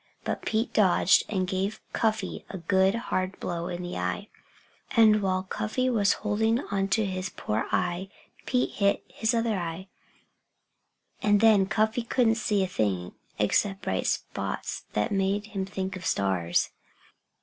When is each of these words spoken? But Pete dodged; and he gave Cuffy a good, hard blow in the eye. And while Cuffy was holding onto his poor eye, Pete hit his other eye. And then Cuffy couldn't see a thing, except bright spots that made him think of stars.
But 0.23 0.41
Pete 0.47 0.73
dodged; 0.73 1.25
and 1.29 1.41
he 1.41 1.45
gave 1.61 1.79
Cuffy 1.93 2.43
a 2.49 2.57
good, 2.57 2.95
hard 2.95 3.39
blow 3.39 3.67
in 3.67 3.83
the 3.83 3.97
eye. 3.99 4.29
And 4.97 5.21
while 5.21 5.43
Cuffy 5.43 5.91
was 5.91 6.13
holding 6.25 6.59
onto 6.59 7.05
his 7.05 7.29
poor 7.29 7.67
eye, 7.71 8.09
Pete 8.47 8.71
hit 8.71 9.03
his 9.07 9.35
other 9.35 9.59
eye. 9.59 9.89
And 11.21 11.39
then 11.39 11.67
Cuffy 11.67 12.01
couldn't 12.01 12.37
see 12.41 12.63
a 12.63 12.67
thing, 12.67 13.13
except 13.37 13.83
bright 13.83 14.07
spots 14.07 14.85
that 14.93 15.11
made 15.11 15.45
him 15.53 15.67
think 15.67 15.95
of 15.95 16.03
stars. 16.03 16.71